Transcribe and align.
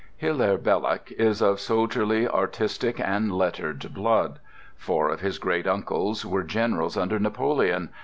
Hilaire 0.17 0.57
Belloc 0.57 1.11
is 1.11 1.43
of 1.43 1.59
soldierly, 1.59 2.27
artistic, 2.27 2.99
and 2.99 3.31
lettered 3.31 3.93
blood. 3.93 4.39
Four 4.75 5.09
of 5.09 5.19
his 5.21 5.37
great 5.37 5.67
uncles 5.67 6.25
were 6.25 6.41
generals 6.41 6.97
under 6.97 7.19
Napoleon. 7.19 7.89